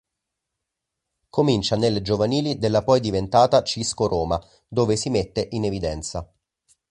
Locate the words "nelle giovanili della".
1.75-2.83